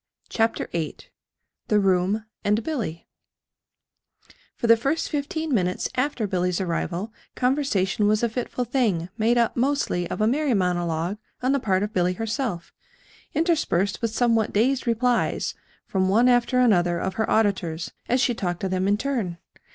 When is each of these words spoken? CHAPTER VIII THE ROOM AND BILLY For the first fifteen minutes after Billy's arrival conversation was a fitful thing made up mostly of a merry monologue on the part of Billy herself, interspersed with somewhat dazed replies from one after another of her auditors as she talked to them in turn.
CHAPTER 0.29 0.67
VIII 0.71 0.97
THE 1.67 1.79
ROOM 1.79 2.25
AND 2.43 2.63
BILLY 2.63 3.05
For 4.55 4.65
the 4.65 4.75
first 4.75 5.09
fifteen 5.11 5.53
minutes 5.53 5.89
after 5.93 6.25
Billy's 6.25 6.59
arrival 6.59 7.13
conversation 7.35 8.07
was 8.07 8.23
a 8.23 8.29
fitful 8.29 8.65
thing 8.65 9.09
made 9.19 9.37
up 9.37 9.55
mostly 9.55 10.09
of 10.09 10.19
a 10.19 10.25
merry 10.25 10.55
monologue 10.55 11.19
on 11.43 11.51
the 11.51 11.59
part 11.59 11.83
of 11.83 11.93
Billy 11.93 12.13
herself, 12.13 12.73
interspersed 13.35 14.01
with 14.01 14.09
somewhat 14.09 14.51
dazed 14.51 14.87
replies 14.87 15.53
from 15.85 16.09
one 16.09 16.27
after 16.27 16.59
another 16.59 16.97
of 16.97 17.13
her 17.13 17.29
auditors 17.29 17.91
as 18.09 18.19
she 18.19 18.33
talked 18.33 18.61
to 18.61 18.69
them 18.69 18.87
in 18.87 18.97
turn. 18.97 19.37